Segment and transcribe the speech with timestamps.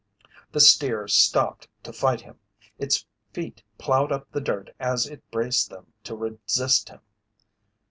[0.51, 2.39] The steer stopped to fight him.
[2.79, 7.01] Its feet ploughed up the dirt as it braced them to resist him.